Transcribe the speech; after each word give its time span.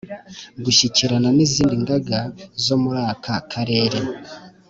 Gushyikirana 0.63 1.29
n 1.37 1.39
izindi 1.45 1.75
ngaga 1.83 2.19
zo 2.65 2.75
muri 2.83 2.99
aka 3.13 3.35
karere 3.51 3.97